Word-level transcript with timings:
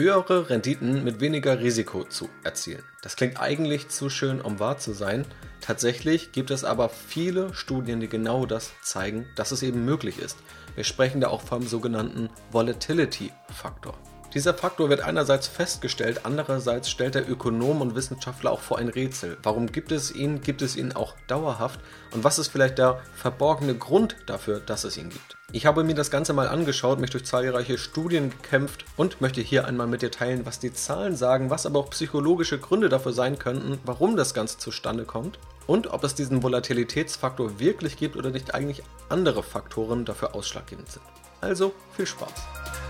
höhere 0.00 0.48
Renditen 0.48 1.04
mit 1.04 1.20
weniger 1.20 1.60
Risiko 1.60 2.04
zu 2.04 2.28
erzielen. 2.42 2.82
Das 3.02 3.16
klingt 3.16 3.40
eigentlich 3.40 3.88
zu 3.88 4.08
schön, 4.08 4.40
um 4.40 4.58
wahr 4.58 4.78
zu 4.78 4.92
sein. 4.92 5.26
Tatsächlich 5.60 6.32
gibt 6.32 6.50
es 6.50 6.64
aber 6.64 6.88
viele 6.88 7.52
Studien, 7.52 8.00
die 8.00 8.08
genau 8.08 8.46
das 8.46 8.72
zeigen, 8.82 9.26
dass 9.36 9.52
es 9.52 9.62
eben 9.62 9.84
möglich 9.84 10.18
ist. 10.18 10.38
Wir 10.74 10.84
sprechen 10.84 11.20
da 11.20 11.28
auch 11.28 11.42
vom 11.42 11.66
sogenannten 11.66 12.30
Volatility-Faktor. 12.50 13.98
Dieser 14.32 14.54
Faktor 14.54 14.88
wird 14.88 15.00
einerseits 15.00 15.48
festgestellt, 15.48 16.20
andererseits 16.22 16.88
stellt 16.88 17.16
der 17.16 17.28
Ökonom 17.28 17.80
und 17.80 17.96
Wissenschaftler 17.96 18.52
auch 18.52 18.60
vor 18.60 18.78
ein 18.78 18.88
Rätsel. 18.88 19.36
Warum 19.42 19.72
gibt 19.72 19.90
es 19.90 20.14
ihn? 20.14 20.40
Gibt 20.40 20.62
es 20.62 20.76
ihn 20.76 20.92
auch 20.92 21.16
dauerhaft? 21.26 21.80
Und 22.12 22.22
was 22.22 22.38
ist 22.38 22.46
vielleicht 22.46 22.78
der 22.78 23.00
verborgene 23.12 23.74
Grund 23.74 24.14
dafür, 24.26 24.60
dass 24.60 24.84
es 24.84 24.96
ihn 24.96 25.10
gibt? 25.10 25.36
Ich 25.50 25.66
habe 25.66 25.82
mir 25.82 25.96
das 25.96 26.12
Ganze 26.12 26.32
mal 26.32 26.46
angeschaut, 26.46 27.00
mich 27.00 27.10
durch 27.10 27.24
zahlreiche 27.24 27.76
Studien 27.76 28.30
gekämpft 28.30 28.84
und 28.96 29.20
möchte 29.20 29.40
hier 29.40 29.66
einmal 29.66 29.88
mit 29.88 30.00
dir 30.00 30.12
teilen, 30.12 30.46
was 30.46 30.60
die 30.60 30.72
Zahlen 30.72 31.16
sagen, 31.16 31.50
was 31.50 31.66
aber 31.66 31.80
auch 31.80 31.90
psychologische 31.90 32.60
Gründe 32.60 32.88
dafür 32.88 33.12
sein 33.12 33.36
könnten, 33.36 33.80
warum 33.84 34.16
das 34.16 34.32
Ganze 34.32 34.58
zustande 34.58 35.06
kommt 35.06 35.40
und 35.66 35.92
ob 35.92 36.04
es 36.04 36.14
diesen 36.14 36.44
Volatilitätsfaktor 36.44 37.58
wirklich 37.58 37.96
gibt 37.96 38.14
oder 38.16 38.30
nicht 38.30 38.54
eigentlich 38.54 38.84
andere 39.08 39.42
Faktoren 39.42 40.04
dafür 40.04 40.36
ausschlaggebend 40.36 40.88
sind. 40.88 41.02
Also 41.40 41.72
viel 41.96 42.06
Spaß! 42.06 42.89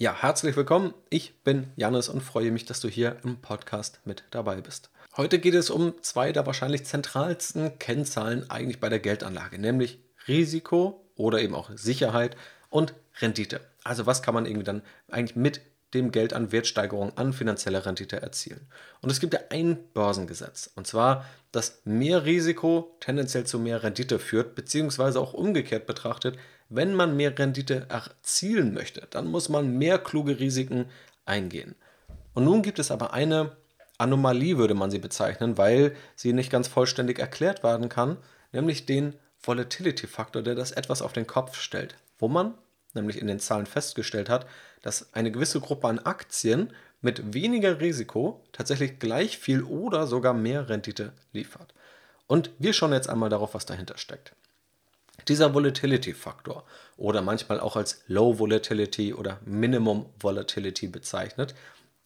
Ja, 0.00 0.14
herzlich 0.14 0.54
willkommen. 0.54 0.94
Ich 1.10 1.42
bin 1.42 1.72
Janis 1.74 2.08
und 2.08 2.20
freue 2.20 2.52
mich, 2.52 2.64
dass 2.64 2.78
du 2.78 2.86
hier 2.86 3.16
im 3.24 3.38
Podcast 3.38 3.98
mit 4.04 4.22
dabei 4.30 4.60
bist. 4.60 4.90
Heute 5.16 5.40
geht 5.40 5.54
es 5.54 5.70
um 5.70 6.00
zwei 6.02 6.30
der 6.30 6.46
wahrscheinlich 6.46 6.84
zentralsten 6.84 7.80
Kennzahlen 7.80 8.48
eigentlich 8.48 8.78
bei 8.78 8.90
der 8.90 9.00
Geldanlage, 9.00 9.58
nämlich 9.58 9.98
Risiko 10.28 11.04
oder 11.16 11.40
eben 11.40 11.56
auch 11.56 11.70
Sicherheit 11.74 12.36
und 12.70 12.94
Rendite. 13.20 13.60
Also 13.82 14.06
was 14.06 14.22
kann 14.22 14.34
man 14.34 14.46
irgendwie 14.46 14.62
dann 14.62 14.82
eigentlich 15.10 15.34
mit 15.34 15.62
dem 15.94 16.12
Geld 16.12 16.32
an 16.32 16.52
Wertsteigerung, 16.52 17.16
an 17.18 17.32
finanzieller 17.32 17.84
Rendite 17.84 18.22
erzielen. 18.22 18.68
Und 19.00 19.10
es 19.10 19.18
gibt 19.18 19.34
ja 19.34 19.40
ein 19.50 19.78
Börsengesetz, 19.94 20.70
und 20.76 20.86
zwar, 20.86 21.24
dass 21.50 21.80
mehr 21.84 22.24
Risiko 22.24 22.96
tendenziell 23.00 23.46
zu 23.46 23.58
mehr 23.58 23.82
Rendite 23.82 24.20
führt, 24.20 24.54
beziehungsweise 24.54 25.18
auch 25.18 25.32
umgekehrt 25.32 25.86
betrachtet, 25.86 26.38
wenn 26.68 26.94
man 26.94 27.16
mehr 27.16 27.38
Rendite 27.38 27.86
erzielen 27.88 28.74
möchte, 28.74 29.06
dann 29.10 29.26
muss 29.26 29.48
man 29.48 29.78
mehr 29.78 29.98
kluge 29.98 30.38
Risiken 30.38 30.86
eingehen. 31.24 31.74
Und 32.34 32.44
nun 32.44 32.62
gibt 32.62 32.78
es 32.78 32.90
aber 32.90 33.12
eine 33.12 33.56
Anomalie, 33.96 34.58
würde 34.58 34.74
man 34.74 34.90
sie 34.90 34.98
bezeichnen, 34.98 35.58
weil 35.58 35.96
sie 36.14 36.32
nicht 36.32 36.50
ganz 36.50 36.68
vollständig 36.68 37.18
erklärt 37.18 37.64
werden 37.64 37.88
kann, 37.88 38.16
nämlich 38.52 38.86
den 38.86 39.14
Volatility-Faktor, 39.42 40.42
der 40.42 40.54
das 40.54 40.72
etwas 40.72 41.02
auf 41.02 41.12
den 41.12 41.26
Kopf 41.26 41.58
stellt, 41.60 41.96
wo 42.18 42.28
man 42.28 42.54
nämlich 42.94 43.20
in 43.20 43.26
den 43.26 43.40
Zahlen 43.40 43.66
festgestellt 43.66 44.28
hat, 44.28 44.46
dass 44.82 45.12
eine 45.14 45.30
gewisse 45.30 45.60
Gruppe 45.60 45.88
an 45.88 45.98
Aktien 45.98 46.72
mit 47.00 47.34
weniger 47.34 47.80
Risiko 47.80 48.44
tatsächlich 48.52 48.98
gleich 48.98 49.38
viel 49.38 49.62
oder 49.62 50.06
sogar 50.06 50.34
mehr 50.34 50.68
Rendite 50.68 51.12
liefert. 51.32 51.74
Und 52.26 52.50
wir 52.58 52.72
schauen 52.72 52.92
jetzt 52.92 53.08
einmal 53.08 53.30
darauf, 53.30 53.54
was 53.54 53.66
dahinter 53.66 53.98
steckt. 53.98 54.32
Dieser 55.28 55.52
Volatility-Faktor 55.52 56.64
oder 56.96 57.20
manchmal 57.20 57.60
auch 57.60 57.76
als 57.76 58.02
Low 58.06 58.38
Volatility 58.38 59.12
oder 59.12 59.40
Minimum 59.44 60.06
Volatility 60.18 60.88
bezeichnet, 60.88 61.54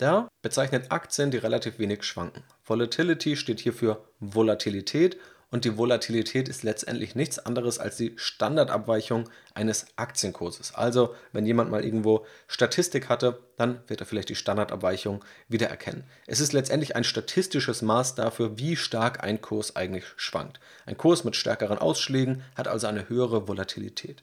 der 0.00 0.28
bezeichnet 0.42 0.90
Aktien, 0.90 1.30
die 1.30 1.36
relativ 1.36 1.78
wenig 1.78 2.02
schwanken. 2.02 2.42
Volatility 2.64 3.36
steht 3.36 3.60
hier 3.60 3.72
für 3.72 4.04
Volatilität 4.18 5.18
und 5.52 5.66
die 5.66 5.76
Volatilität 5.76 6.48
ist 6.48 6.62
letztendlich 6.62 7.14
nichts 7.14 7.38
anderes 7.38 7.78
als 7.78 7.98
die 7.98 8.14
Standardabweichung 8.16 9.28
eines 9.52 9.86
Aktienkurses. 9.96 10.74
Also, 10.74 11.14
wenn 11.32 11.44
jemand 11.44 11.70
mal 11.70 11.84
irgendwo 11.84 12.24
Statistik 12.48 13.10
hatte, 13.10 13.38
dann 13.58 13.82
wird 13.86 14.00
er 14.00 14.06
vielleicht 14.06 14.30
die 14.30 14.34
Standardabweichung 14.34 15.22
wiedererkennen. 15.48 16.04
Es 16.26 16.40
ist 16.40 16.54
letztendlich 16.54 16.96
ein 16.96 17.04
statistisches 17.04 17.82
Maß 17.82 18.14
dafür, 18.14 18.58
wie 18.58 18.76
stark 18.76 19.22
ein 19.22 19.42
Kurs 19.42 19.76
eigentlich 19.76 20.06
schwankt. 20.16 20.58
Ein 20.86 20.96
Kurs 20.96 21.22
mit 21.22 21.36
stärkeren 21.36 21.76
Ausschlägen 21.76 22.42
hat 22.56 22.66
also 22.66 22.86
eine 22.86 23.10
höhere 23.10 23.46
Volatilität. 23.46 24.22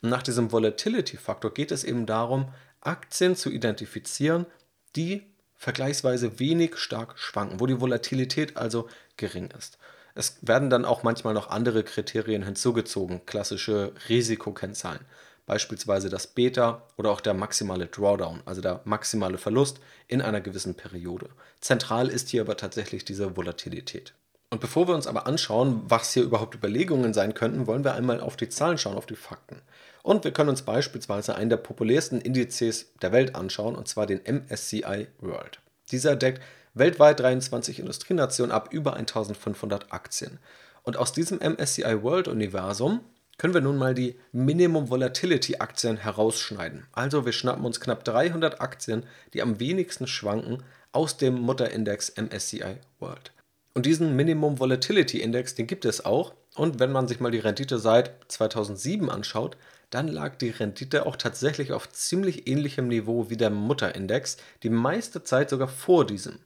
Und 0.00 0.10
nach 0.10 0.22
diesem 0.22 0.52
Volatility-Faktor 0.52 1.52
geht 1.54 1.72
es 1.72 1.82
eben 1.82 2.06
darum, 2.06 2.52
Aktien 2.80 3.34
zu 3.34 3.50
identifizieren, 3.50 4.46
die 4.94 5.26
vergleichsweise 5.56 6.38
wenig 6.38 6.76
stark 6.76 7.18
schwanken, 7.18 7.58
wo 7.58 7.66
die 7.66 7.80
Volatilität 7.80 8.56
also 8.56 8.88
gering 9.16 9.50
ist. 9.58 9.76
Es 10.18 10.36
werden 10.42 10.68
dann 10.68 10.84
auch 10.84 11.04
manchmal 11.04 11.32
noch 11.32 11.48
andere 11.48 11.84
Kriterien 11.84 12.42
hinzugezogen, 12.42 13.24
klassische 13.24 13.92
Risikokennzahlen, 14.08 15.02
beispielsweise 15.46 16.10
das 16.10 16.26
Beta 16.26 16.82
oder 16.96 17.12
auch 17.12 17.20
der 17.20 17.34
maximale 17.34 17.86
Drawdown, 17.86 18.42
also 18.44 18.60
der 18.60 18.80
maximale 18.84 19.38
Verlust 19.38 19.78
in 20.08 20.20
einer 20.20 20.40
gewissen 20.40 20.74
Periode. 20.74 21.28
Zentral 21.60 22.08
ist 22.08 22.30
hier 22.30 22.40
aber 22.40 22.56
tatsächlich 22.56 23.04
diese 23.04 23.36
Volatilität. 23.36 24.12
Und 24.50 24.60
bevor 24.60 24.88
wir 24.88 24.96
uns 24.96 25.06
aber 25.06 25.28
anschauen, 25.28 25.82
was 25.86 26.12
hier 26.14 26.24
überhaupt 26.24 26.56
Überlegungen 26.56 27.14
sein 27.14 27.34
könnten, 27.34 27.68
wollen 27.68 27.84
wir 27.84 27.94
einmal 27.94 28.20
auf 28.20 28.36
die 28.36 28.48
Zahlen 28.48 28.76
schauen, 28.76 28.96
auf 28.96 29.06
die 29.06 29.14
Fakten. 29.14 29.62
Und 30.02 30.24
wir 30.24 30.32
können 30.32 30.50
uns 30.50 30.62
beispielsweise 30.62 31.36
einen 31.36 31.50
der 31.50 31.58
populärsten 31.58 32.20
Indizes 32.20 32.90
der 33.02 33.12
Welt 33.12 33.36
anschauen, 33.36 33.76
und 33.76 33.86
zwar 33.86 34.06
den 34.06 34.22
MSCI 34.24 35.06
World. 35.20 35.60
Dieser 35.92 36.16
deckt 36.16 36.42
weltweit 36.78 37.20
23 37.20 37.80
Industrienationen 37.80 38.52
ab 38.52 38.68
über 38.72 38.94
1500 38.94 39.92
Aktien. 39.92 40.38
Und 40.82 40.96
aus 40.96 41.12
diesem 41.12 41.38
MSCI 41.38 42.02
World 42.02 42.28
Universum 42.28 43.00
können 43.36 43.54
wir 43.54 43.60
nun 43.60 43.78
mal 43.78 43.94
die 43.94 44.18
Minimum 44.32 44.90
Volatility 44.90 45.56
Aktien 45.58 45.96
herausschneiden. 45.96 46.86
Also 46.92 47.24
wir 47.24 47.32
schnappen 47.32 47.64
uns 47.64 47.80
knapp 47.80 48.04
300 48.04 48.60
Aktien, 48.60 49.04
die 49.32 49.42
am 49.42 49.60
wenigsten 49.60 50.06
schwanken, 50.06 50.62
aus 50.92 51.16
dem 51.16 51.34
Mutterindex 51.40 52.14
MSCI 52.16 52.78
World. 52.98 53.32
Und 53.74 53.86
diesen 53.86 54.16
Minimum 54.16 54.58
Volatility 54.58 55.20
Index, 55.20 55.54
den 55.54 55.68
gibt 55.68 55.84
es 55.84 56.04
auch. 56.04 56.34
Und 56.56 56.80
wenn 56.80 56.90
man 56.90 57.06
sich 57.06 57.20
mal 57.20 57.30
die 57.30 57.38
Rendite 57.38 57.78
seit 57.78 58.12
2007 58.26 59.08
anschaut, 59.08 59.56
dann 59.90 60.08
lag 60.08 60.36
die 60.36 60.50
Rendite 60.50 61.06
auch 61.06 61.16
tatsächlich 61.16 61.72
auf 61.72 61.88
ziemlich 61.90 62.48
ähnlichem 62.48 62.88
Niveau 62.88 63.30
wie 63.30 63.36
der 63.36 63.50
Mutterindex, 63.50 64.38
die 64.62 64.70
meiste 64.70 65.22
Zeit 65.22 65.50
sogar 65.50 65.68
vor 65.68 66.04
diesem 66.04 66.40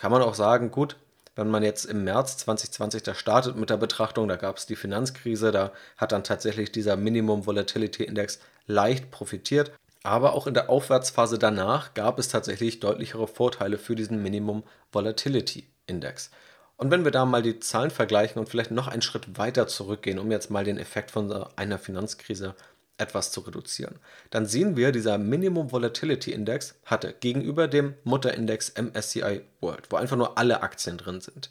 kann 0.00 0.10
man 0.10 0.22
auch 0.22 0.34
sagen, 0.34 0.70
gut, 0.70 0.96
wenn 1.36 1.50
man 1.50 1.62
jetzt 1.62 1.84
im 1.84 2.04
März 2.04 2.38
2020 2.38 3.02
da 3.02 3.14
startet 3.14 3.56
mit 3.56 3.68
der 3.68 3.76
Betrachtung, 3.76 4.28
da 4.28 4.36
gab 4.36 4.56
es 4.56 4.64
die 4.64 4.76
Finanzkrise, 4.76 5.52
da 5.52 5.72
hat 5.98 6.12
dann 6.12 6.24
tatsächlich 6.24 6.72
dieser 6.72 6.96
Minimum 6.96 7.44
Volatility 7.44 8.04
Index 8.04 8.40
leicht 8.66 9.10
profitiert. 9.10 9.72
Aber 10.02 10.32
auch 10.32 10.46
in 10.46 10.54
der 10.54 10.70
Aufwärtsphase 10.70 11.38
danach 11.38 11.92
gab 11.92 12.18
es 12.18 12.28
tatsächlich 12.28 12.80
deutlichere 12.80 13.28
Vorteile 13.28 13.76
für 13.76 13.94
diesen 13.94 14.22
Minimum 14.22 14.62
Volatility 14.90 15.66
Index. 15.86 16.30
Und 16.78 16.90
wenn 16.90 17.04
wir 17.04 17.10
da 17.10 17.26
mal 17.26 17.42
die 17.42 17.60
Zahlen 17.60 17.90
vergleichen 17.90 18.40
und 18.40 18.48
vielleicht 18.48 18.70
noch 18.70 18.88
einen 18.88 19.02
Schritt 19.02 19.36
weiter 19.36 19.66
zurückgehen, 19.66 20.18
um 20.18 20.30
jetzt 20.30 20.50
mal 20.50 20.64
den 20.64 20.78
Effekt 20.78 21.10
von 21.10 21.30
einer 21.56 21.78
Finanzkrise 21.78 22.54
etwas 23.00 23.32
zu 23.32 23.40
reduzieren. 23.40 23.98
Dann 24.30 24.46
sehen 24.46 24.76
wir, 24.76 24.92
dieser 24.92 25.18
Minimum 25.18 25.72
Volatility 25.72 26.32
Index 26.32 26.74
hatte 26.84 27.14
gegenüber 27.18 27.68
dem 27.68 27.94
Mutterindex 28.04 28.74
MSCI 28.76 29.42
World, 29.60 29.90
wo 29.90 29.96
einfach 29.96 30.16
nur 30.16 30.38
alle 30.38 30.62
Aktien 30.62 30.98
drin 30.98 31.20
sind, 31.20 31.50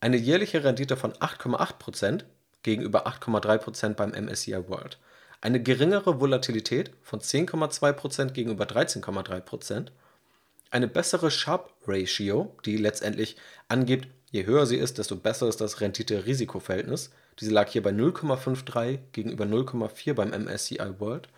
eine 0.00 0.16
jährliche 0.16 0.62
Rendite 0.62 0.96
von 0.96 1.12
8,8% 1.12 2.24
gegenüber 2.62 3.06
8,3% 3.06 3.94
beim 3.94 4.10
MSCI 4.10 4.68
World, 4.68 4.98
eine 5.40 5.62
geringere 5.62 6.20
Volatilität 6.20 6.92
von 7.02 7.20
10,2% 7.20 8.32
gegenüber 8.32 8.64
13,3%, 8.64 9.88
eine 10.70 10.88
bessere 10.88 11.30
Sharp 11.30 11.72
Ratio, 11.86 12.54
die 12.64 12.76
letztendlich 12.76 13.36
angibt, 13.68 14.08
je 14.30 14.46
höher 14.46 14.66
sie 14.66 14.76
ist, 14.76 14.98
desto 14.98 15.16
besser 15.16 15.48
ist 15.48 15.60
das 15.60 15.80
Rendite-Risiko-Verhältnis, 15.80 17.10
diese 17.38 17.52
lag 17.52 17.68
hier 17.68 17.82
bei 17.82 17.90
0,53 17.90 18.98
gegenüber 19.12 19.44
0,4 19.44 20.14
beim 20.14 20.30
MSCI 20.30 20.98
World 20.98 21.28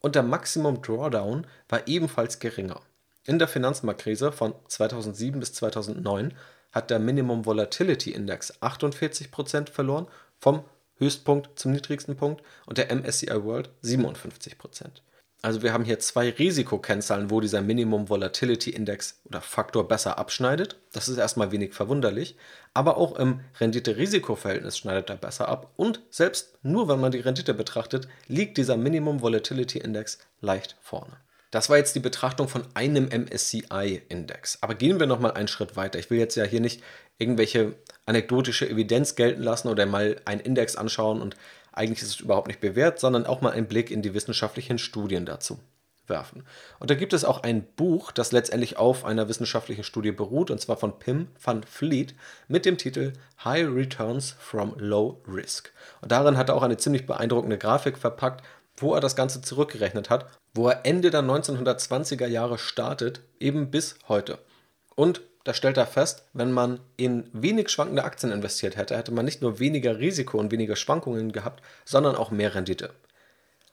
und 0.00 0.14
der 0.14 0.22
Maximum 0.22 0.82
Drawdown 0.82 1.46
war 1.68 1.88
ebenfalls 1.88 2.38
geringer. 2.38 2.80
In 3.24 3.38
der 3.38 3.48
Finanzmarktkrise 3.48 4.32
von 4.32 4.54
2007 4.68 5.40
bis 5.40 5.52
2009 5.54 6.34
hat 6.72 6.90
der 6.90 6.98
Minimum 6.98 7.46
Volatility 7.46 8.12
Index 8.12 8.62
48% 8.62 9.70
verloren 9.70 10.06
vom 10.38 10.62
Höchstpunkt 10.98 11.58
zum 11.58 11.72
niedrigsten 11.72 12.16
Punkt 12.16 12.42
und 12.66 12.78
der 12.78 12.94
MSCI 12.94 13.44
World 13.44 13.70
57%. 13.82 15.02
Also 15.42 15.62
wir 15.62 15.72
haben 15.72 15.84
hier 15.84 15.98
zwei 15.98 16.30
Risikokennzahlen, 16.30 17.30
wo 17.30 17.40
dieser 17.40 17.60
Minimum 17.60 18.08
Volatility 18.08 18.70
Index 18.70 19.20
oder 19.26 19.40
Faktor 19.40 19.86
besser 19.86 20.18
abschneidet. 20.18 20.76
Das 20.92 21.08
ist 21.08 21.18
erstmal 21.18 21.52
wenig 21.52 21.74
verwunderlich. 21.74 22.36
Aber 22.74 22.96
auch 22.96 23.16
im 23.18 23.40
Rendite-Risiko-Verhältnis 23.60 24.78
schneidet 24.78 25.10
er 25.10 25.16
besser 25.16 25.48
ab. 25.48 25.70
Und 25.76 26.00
selbst 26.10 26.58
nur 26.62 26.88
wenn 26.88 27.00
man 27.00 27.12
die 27.12 27.20
Rendite 27.20 27.54
betrachtet, 27.54 28.08
liegt 28.26 28.56
dieser 28.56 28.76
Minimum 28.76 29.20
Volatility 29.20 29.78
Index 29.78 30.18
leicht 30.40 30.76
vorne. 30.80 31.16
Das 31.50 31.70
war 31.70 31.76
jetzt 31.76 31.94
die 31.94 32.00
Betrachtung 32.00 32.48
von 32.48 32.64
einem 32.74 33.08
MSCI-Index. 33.08 34.58
Aber 34.62 34.74
gehen 34.74 34.98
wir 34.98 35.06
nochmal 35.06 35.32
einen 35.32 35.48
Schritt 35.48 35.76
weiter. 35.76 35.98
Ich 35.98 36.10
will 36.10 36.18
jetzt 36.18 36.34
ja 36.34 36.44
hier 36.44 36.60
nicht 36.60 36.82
irgendwelche 37.18 37.74
anekdotische 38.04 38.68
Evidenz 38.68 39.14
gelten 39.14 39.42
lassen 39.42 39.68
oder 39.68 39.86
mal 39.86 40.20
einen 40.24 40.40
Index 40.40 40.76
anschauen 40.76 41.20
und 41.20 41.36
eigentlich 41.76 42.02
ist 42.02 42.08
es 42.08 42.20
überhaupt 42.20 42.48
nicht 42.48 42.60
bewährt, 42.60 42.98
sondern 42.98 43.26
auch 43.26 43.40
mal 43.40 43.52
einen 43.52 43.68
Blick 43.68 43.90
in 43.90 44.02
die 44.02 44.14
wissenschaftlichen 44.14 44.78
Studien 44.78 45.26
dazu 45.26 45.60
werfen. 46.08 46.44
Und 46.78 46.90
da 46.90 46.94
gibt 46.94 47.12
es 47.12 47.24
auch 47.24 47.42
ein 47.42 47.64
Buch, 47.76 48.12
das 48.12 48.32
letztendlich 48.32 48.76
auf 48.76 49.04
einer 49.04 49.28
wissenschaftlichen 49.28 49.84
Studie 49.84 50.12
beruht, 50.12 50.50
und 50.50 50.60
zwar 50.60 50.76
von 50.76 50.98
Pim 50.98 51.28
van 51.42 51.62
Fleet 51.64 52.14
mit 52.48 52.64
dem 52.64 52.78
Titel 52.78 53.12
High 53.44 53.68
Returns 53.68 54.36
from 54.38 54.74
Low 54.78 55.20
Risk. 55.26 55.72
Und 56.00 56.12
darin 56.12 56.36
hat 56.36 56.48
er 56.48 56.56
auch 56.56 56.62
eine 56.62 56.76
ziemlich 56.76 57.06
beeindruckende 57.06 57.58
Grafik 57.58 57.98
verpackt, 57.98 58.44
wo 58.76 58.94
er 58.94 59.00
das 59.00 59.16
Ganze 59.16 59.42
zurückgerechnet 59.42 60.10
hat, 60.10 60.26
wo 60.54 60.68
er 60.68 60.84
Ende 60.84 61.10
der 61.10 61.22
1920er 61.22 62.26
Jahre 62.26 62.58
startet, 62.58 63.20
eben 63.40 63.70
bis 63.70 63.96
heute. 64.08 64.38
Und 64.94 65.22
da 65.46 65.54
stellt 65.54 65.76
er 65.76 65.86
fest, 65.86 66.24
wenn 66.32 66.50
man 66.50 66.80
in 66.96 67.30
wenig 67.32 67.68
schwankende 67.68 68.02
Aktien 68.02 68.32
investiert 68.32 68.76
hätte, 68.76 68.96
hätte 68.96 69.12
man 69.12 69.24
nicht 69.24 69.42
nur 69.42 69.60
weniger 69.60 69.98
Risiko 69.98 70.38
und 70.38 70.50
weniger 70.50 70.74
Schwankungen 70.74 71.30
gehabt, 71.30 71.62
sondern 71.84 72.16
auch 72.16 72.32
mehr 72.32 72.56
Rendite. 72.56 72.90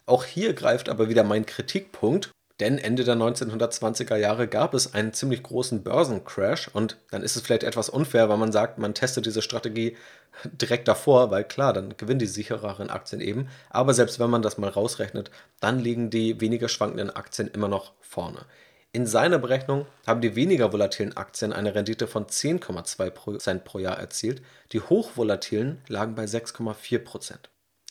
Auch 0.06 0.24
hier 0.24 0.54
greift 0.54 0.88
aber 0.88 1.10
wieder 1.10 1.24
mein 1.24 1.48
Kritikpunkt, 1.48 2.30
denn 2.60 2.78
Ende 2.78 3.04
der 3.04 3.16
1920er 3.16 4.18
Jahre 4.18 4.48
gab 4.48 4.76
es 4.76 4.94
einen 4.94 5.14
ziemlich 5.14 5.42
großen 5.42 5.82
Börsencrash 5.82 6.68
und 6.68 6.98
dann 7.10 7.24
ist 7.24 7.36
es 7.36 7.42
vielleicht 7.42 7.64
etwas 7.64 7.90
unfair, 7.90 8.30
weil 8.30 8.38
man 8.38 8.52
sagt, 8.52 8.78
man 8.78 8.94
testet 8.94 9.26
diese 9.26 9.42
Strategie 9.42 9.98
direkt 10.44 10.88
davor, 10.88 11.32
weil 11.32 11.44
klar, 11.44 11.74
dann 11.74 11.98
gewinnen 11.98 12.20
die 12.20 12.28
sichereren 12.28 12.92
Aktien 12.92 13.20
eben. 13.20 13.48
Aber 13.72 13.96
selbst 13.96 14.20
wenn 14.20 14.30
man 14.30 14.44
das 14.44 14.60
mal 14.60 14.70
rausrechnet, 14.70 15.32
dann 15.60 15.80
liegen 15.80 16.12
die 16.12 16.40
weniger 16.40 16.70
schwankenden 16.70 17.10
Aktien 17.10 17.48
immer 17.48 17.68
noch 17.68 17.94
vorne. 18.02 18.46
In 18.96 19.08
seiner 19.08 19.40
Berechnung 19.40 19.88
haben 20.06 20.22
die 20.22 20.36
weniger 20.36 20.72
volatilen 20.72 21.18
Aktien 21.18 21.52
eine 21.52 21.74
Rendite 21.74 22.06
von 22.06 22.28
10,2% 22.28 23.60
pro 23.62 23.80
Jahr 23.80 23.98
erzielt, 23.98 24.44
die 24.72 24.82
hochvolatilen 24.82 25.82
lagen 25.88 26.14
bei 26.14 26.26
6,4%. 26.26 27.34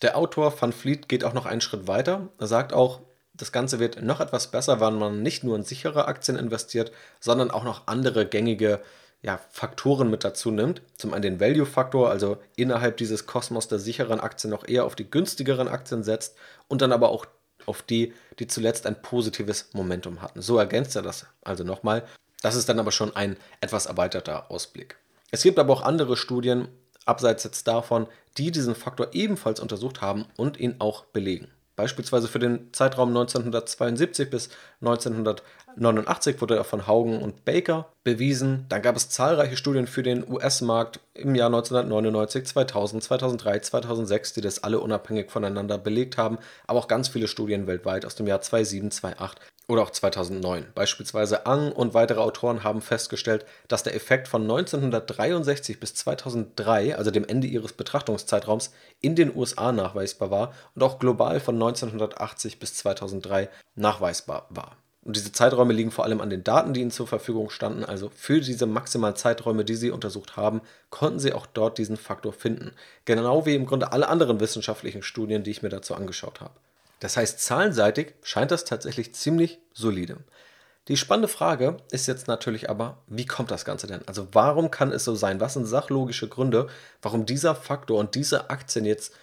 Der 0.00 0.16
Autor 0.16 0.54
Van 0.60 0.72
Fleet 0.72 1.08
geht 1.08 1.25
auch 1.25 1.32
noch 1.32 1.44
einen 1.44 1.60
Schritt 1.60 1.88
weiter. 1.88 2.28
Er 2.38 2.46
sagt 2.46 2.72
auch, 2.72 3.00
das 3.34 3.50
Ganze 3.50 3.81
wird 3.81 4.00
noch 4.00 4.20
etwas 4.20 4.52
besser, 4.52 4.81
wenn 4.81 4.96
man 4.96 5.22
nicht 5.22 5.43
nur 5.43 5.56
in 5.56 5.64
sichere 5.64 6.06
Aktien 6.06 6.38
investiert, 6.38 6.93
sondern 7.19 7.50
auch 7.50 7.64
noch 7.64 7.88
andere 7.88 8.25
gängige 8.25 8.81
ja, 9.22 9.40
Faktoren 9.50 10.08
mit 10.08 10.22
dazu 10.22 10.52
nimmt. 10.52 10.82
Zum 10.96 11.14
einen 11.14 11.22
den 11.22 11.40
Value-Faktor, 11.40 12.10
also 12.10 12.37
innerhalb 12.54 12.96
dieses 12.96 13.26
Kosmos 13.26 13.66
der 13.66 13.81
sicheren 13.81 14.20
Aktien 14.20 14.52
noch 14.52 14.69
eher 14.69 14.84
auf 14.84 14.94
die 14.94 15.10
günstigeren 15.10 15.66
Aktien 15.66 16.04
setzt 16.04 16.37
und 16.69 16.81
dann 16.81 16.93
aber 16.93 17.08
auch 17.08 17.26
auf 17.67 17.82
die, 17.82 18.12
die 18.38 18.47
zuletzt 18.47 18.87
ein 18.87 19.00
positives 19.00 19.70
Momentum 19.73 20.23
hatten. 20.23 20.43
So 20.43 20.59
ergänzt 20.59 20.97
er 20.97 21.03
das 21.03 21.26
also 21.43 21.64
nochmal. 21.64 22.05
Das 22.43 22.56
ist 22.56 22.69
dann 22.69 22.79
aber 22.79 22.93
schon 22.93 23.14
ein 23.14 23.37
etwas 23.61 23.87
erweiterter 23.87 24.50
Ausblick. 24.50 24.97
Es 25.31 25.43
gibt 25.43 25.59
aber 25.59 25.73
auch 25.73 25.82
andere 25.82 26.17
Studien, 26.17 26.69
abseits 27.06 27.44
jetzt 27.44 27.67
davon, 27.67 28.06
die 28.38 28.50
diesen 28.50 28.75
Faktor 28.75 29.09
ebenfalls 29.12 29.61
untersucht 29.61 30.00
haben 30.00 30.26
und 30.37 30.59
ihn 30.59 30.76
auch 30.79 31.05
belegen. 31.06 31.50
Beispielsweise 31.82 32.29
für 32.29 32.38
den 32.38 32.73
Zeitraum 32.73 33.08
1972 33.08 34.31
bis 34.31 34.50
1989 34.82 36.40
wurde 36.40 36.55
er 36.55 36.62
von 36.62 36.87
Haugen 36.87 37.20
und 37.20 37.44
Baker 37.44 37.88
bewiesen. 38.05 38.67
Dann 38.69 38.82
gab 38.82 38.94
es 38.94 39.08
zahlreiche 39.08 39.56
Studien 39.56 39.88
für 39.88 40.05
den 40.05 40.25
US-Markt 40.31 41.00
im 41.14 41.34
Jahr 41.34 41.49
1999, 41.49 42.46
2000, 42.46 43.02
2003, 43.02 43.58
2006, 43.58 44.32
die 44.34 44.43
das 44.43 44.62
alle 44.62 44.79
unabhängig 44.79 45.32
voneinander 45.32 45.76
belegt 45.76 46.19
haben, 46.19 46.38
aber 46.69 46.79
auch 46.79 46.87
ganz 46.87 47.08
viele 47.08 47.26
Studien 47.26 47.67
weltweit 47.67 48.06
aus 48.06 48.14
dem 48.14 48.28
Jahr 48.28 48.40
2007, 48.40 48.93
2008 48.93 49.40
oder 49.69 49.82
auch 49.82 49.91
2009. 49.91 50.67
Beispielsweise 50.75 51.47
Ang 51.47 51.73
und 51.73 51.94
weitere 51.94 52.20
Autoren 52.20 52.64
haben 52.64 52.82
festgestellt, 52.82 53.47
dass 53.69 53.82
der 53.82 53.94
Effekt 53.94 54.29
von 54.29 54.43
1963 54.43 55.79
bis 55.81 55.94
2003, 55.94 56.97
also 56.97 57.11
dem 57.11 57.25
Ende 57.25 57.47
ihres 57.47 57.73
Betrachtungszeitraums, 57.73 58.73
in 59.00 59.17
den 59.17 59.35
USA 59.35 59.73
nachweisbar 59.73 60.31
war 60.31 60.55
und 60.75 60.82
auch 60.82 60.99
global 60.99 61.41
von 61.41 61.55
1980 61.55 62.59
bis 62.59 62.75
2003 62.75 63.49
nachweisbar 63.75 64.47
war. 64.50 64.76
Und 65.05 65.17
diese 65.17 65.32
Zeiträume 65.32 65.73
liegen 65.73 65.91
vor 65.91 66.05
allem 66.05 66.20
an 66.20 66.31
den 66.31 66.44
Daten, 66.44 66.75
die 66.75 66.81
ihnen 66.81 66.93
zur 66.93 67.09
Verfügung 67.09 67.50
standen. 67.50 67.85
Also 67.85 68.09
für 68.14 68.41
diese 68.41 68.67
maximalen 68.67 69.17
Zeiträume, 69.17 69.64
die 69.64 69.75
sie 69.75 69.91
untersucht 69.91 70.37
haben, 70.37 70.61
konnten 70.91 71.19
sie 71.19 71.32
auch 71.32 71.47
dort 71.47 71.79
diesen 71.79 71.97
Faktor 71.97 72.32
finden. 72.32 72.73
Genau 73.05 73.44
wie 73.44 73.56
im 73.56 73.67
Grunde 73.67 73.91
alle 73.91 74.09
anderen 74.09 74.38
wissenschaftlichen 74.38 75.03
Studien, 75.03 75.43
die 75.43 75.50
ich 75.50 75.62
mir 75.62 75.70
dazu 75.70 75.97
angeschaut 75.97 76.41
habe. 76.41 76.55
Das 77.02 77.16
heißt, 77.16 77.40
zahlenseitig 77.40 78.14
scheint 78.22 78.52
das 78.52 78.64
tatsächlich 78.64 79.12
ziemlich 79.12 79.58
solide. 79.72 80.19
Die 80.87 80.96
spannende 80.96 81.26
Frage 81.26 81.78
ist 81.90 82.06
jetzt 82.06 82.28
natürlich 82.28 82.70
aber, 82.70 82.99
wie 83.08 83.26
kommt 83.26 83.50
das 83.50 83.64
Ganze 83.64 83.88
denn? 83.88 84.06
Also 84.06 84.28
warum 84.31 84.70
kann 84.70 84.93
es 84.93 85.02
so 85.02 85.16
sein? 85.16 85.40
Was 85.40 85.54
sind 85.54 85.66
sachlogische 85.66 86.28
Gründe, 86.28 86.69
warum 87.02 87.26
dieser 87.26 87.56
Faktor 87.56 87.99
und 87.99 88.14
diese 88.14 88.50
Aktien 88.50 88.84
jetzt 88.84 89.14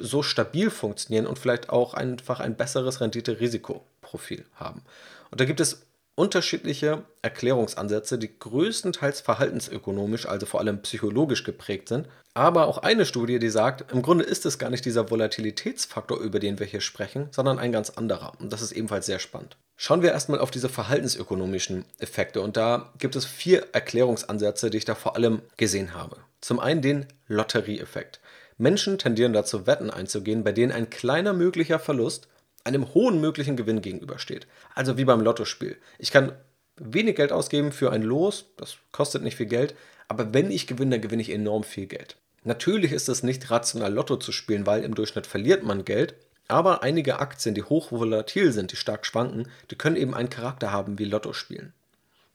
so 0.00 0.24
stabil 0.24 0.68
funktionieren 0.68 1.28
und 1.28 1.38
vielleicht 1.38 1.70
auch 1.70 1.94
einfach 1.94 2.40
ein 2.40 2.56
besseres 2.56 3.00
Rendite-Risikoprofil 3.00 4.44
haben? 4.56 4.82
Und 5.30 5.40
da 5.40 5.44
gibt 5.44 5.60
es 5.60 5.86
unterschiedliche 6.18 7.04
Erklärungsansätze, 7.22 8.18
die 8.18 8.38
größtenteils 8.40 9.20
verhaltensökonomisch, 9.20 10.26
also 10.26 10.46
vor 10.46 10.58
allem 10.58 10.82
psychologisch 10.82 11.44
geprägt 11.44 11.88
sind. 11.88 12.08
Aber 12.34 12.66
auch 12.66 12.78
eine 12.78 13.06
Studie, 13.06 13.38
die 13.38 13.50
sagt, 13.50 13.92
im 13.92 14.02
Grunde 14.02 14.24
ist 14.24 14.44
es 14.44 14.58
gar 14.58 14.68
nicht 14.68 14.84
dieser 14.84 15.10
Volatilitätsfaktor, 15.10 16.18
über 16.18 16.40
den 16.40 16.58
wir 16.58 16.66
hier 16.66 16.80
sprechen, 16.80 17.28
sondern 17.30 17.60
ein 17.60 17.70
ganz 17.70 17.90
anderer. 17.90 18.32
Und 18.40 18.52
das 18.52 18.62
ist 18.62 18.72
ebenfalls 18.72 19.06
sehr 19.06 19.20
spannend. 19.20 19.56
Schauen 19.76 20.02
wir 20.02 20.10
erstmal 20.10 20.40
auf 20.40 20.50
diese 20.50 20.68
verhaltensökonomischen 20.68 21.84
Effekte. 22.00 22.40
Und 22.40 22.56
da 22.56 22.92
gibt 22.98 23.14
es 23.14 23.24
vier 23.24 23.68
Erklärungsansätze, 23.72 24.70
die 24.70 24.78
ich 24.78 24.84
da 24.84 24.96
vor 24.96 25.14
allem 25.14 25.42
gesehen 25.56 25.94
habe. 25.94 26.16
Zum 26.40 26.58
einen 26.58 26.82
den 26.82 27.06
Lotterieeffekt. 27.28 28.18
Menschen 28.56 28.98
tendieren 28.98 29.32
dazu, 29.32 29.68
Wetten 29.68 29.90
einzugehen, 29.90 30.42
bei 30.42 30.50
denen 30.50 30.72
ein 30.72 30.90
kleiner 30.90 31.32
möglicher 31.32 31.78
Verlust 31.78 32.26
einem 32.64 32.92
hohen 32.94 33.20
möglichen 33.20 33.56
Gewinn 33.56 33.82
gegenübersteht. 33.82 34.46
Also 34.74 34.96
wie 34.96 35.04
beim 35.04 35.20
Lottospiel. 35.20 35.76
Ich 35.98 36.10
kann 36.10 36.32
wenig 36.76 37.16
Geld 37.16 37.32
ausgeben 37.32 37.72
für 37.72 37.92
ein 37.92 38.02
Los, 38.02 38.46
das 38.56 38.76
kostet 38.92 39.22
nicht 39.22 39.36
viel 39.36 39.46
Geld, 39.46 39.74
aber 40.06 40.32
wenn 40.32 40.50
ich 40.50 40.66
gewinne, 40.66 40.92
dann 40.92 41.00
gewinne 41.00 41.22
ich 41.22 41.30
enorm 41.30 41.64
viel 41.64 41.86
Geld. 41.86 42.16
Natürlich 42.44 42.92
ist 42.92 43.08
es 43.08 43.22
nicht 43.22 43.50
rational, 43.50 43.92
Lotto 43.92 44.16
zu 44.16 44.32
spielen, 44.32 44.66
weil 44.66 44.84
im 44.84 44.94
Durchschnitt 44.94 45.26
verliert 45.26 45.64
man 45.64 45.84
Geld, 45.84 46.14
aber 46.46 46.82
einige 46.82 47.18
Aktien, 47.18 47.54
die 47.54 47.62
hoch 47.62 47.92
volatil 47.92 48.52
sind, 48.52 48.72
die 48.72 48.76
stark 48.76 49.04
schwanken, 49.04 49.48
die 49.70 49.76
können 49.76 49.96
eben 49.96 50.14
einen 50.14 50.30
Charakter 50.30 50.72
haben 50.72 50.98
wie 50.98 51.04
Lotto 51.04 51.32
spielen. 51.32 51.74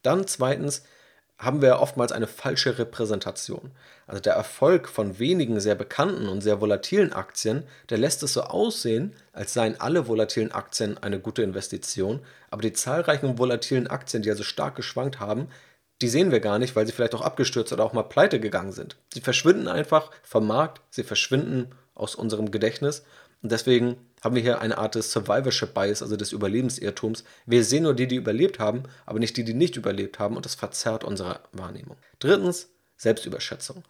Dann 0.03 0.27
zweitens 0.27 0.83
haben 1.43 1.61
wir 1.61 1.79
oftmals 1.79 2.11
eine 2.11 2.27
falsche 2.27 2.77
Repräsentation. 2.77 3.71
Also 4.07 4.21
der 4.21 4.33
Erfolg 4.33 4.87
von 4.87 5.19
wenigen 5.19 5.59
sehr 5.59 5.75
bekannten 5.75 6.27
und 6.27 6.41
sehr 6.41 6.61
volatilen 6.61 7.13
Aktien, 7.13 7.63
der 7.89 7.97
lässt 7.97 8.23
es 8.23 8.33
so 8.33 8.41
aussehen, 8.41 9.13
als 9.31 9.53
seien 9.53 9.79
alle 9.79 10.07
volatilen 10.07 10.51
Aktien 10.51 10.97
eine 10.97 11.19
gute 11.19 11.43
Investition, 11.43 12.19
aber 12.49 12.61
die 12.61 12.73
zahlreichen 12.73 13.37
volatilen 13.37 13.87
Aktien, 13.87 14.23
die 14.23 14.29
also 14.29 14.43
stark 14.43 14.75
geschwankt 14.75 15.19
haben, 15.19 15.47
die 16.01 16.09
sehen 16.09 16.31
wir 16.31 16.39
gar 16.39 16.59
nicht, 16.59 16.75
weil 16.75 16.85
sie 16.85 16.91
vielleicht 16.91 17.15
auch 17.15 17.21
abgestürzt 17.21 17.71
oder 17.71 17.85
auch 17.85 17.93
mal 17.93 18.03
pleite 18.03 18.39
gegangen 18.39 18.73
sind. 18.73 18.97
Sie 19.13 19.21
verschwinden 19.21 19.67
einfach 19.67 20.11
vom 20.23 20.45
Markt, 20.47 20.81
sie 20.89 21.03
verschwinden 21.03 21.69
aus 21.95 22.15
unserem 22.15 22.51
Gedächtnis 22.51 23.03
und 23.41 23.51
deswegen 23.51 23.97
haben 24.23 24.35
wir 24.35 24.41
hier 24.41 24.61
eine 24.61 24.77
Art 24.77 24.95
des 24.95 25.11
Survivorship 25.11 25.73
Bias, 25.73 26.01
also 26.01 26.15
des 26.15 26.31
Überlebensirrtums. 26.31 27.23
Wir 27.45 27.63
sehen 27.63 27.83
nur 27.83 27.93
die, 27.93 28.07
die 28.07 28.15
überlebt 28.15 28.59
haben, 28.59 28.83
aber 29.05 29.19
nicht 29.19 29.35
die, 29.35 29.43
die 29.43 29.53
nicht 29.53 29.75
überlebt 29.75 30.17
haben 30.17 30.37
und 30.37 30.45
das 30.45 30.55
verzerrt 30.55 31.03
unsere 31.03 31.41
Wahrnehmung. 31.51 31.97
Drittens, 32.19 32.69
Selbstüberschätzung. 32.95 33.83